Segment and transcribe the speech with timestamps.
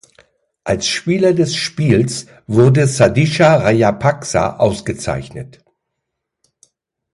[0.63, 5.63] Als Spieler des Spiels wurde Sadisha Rajapaksa ausgezeichnet.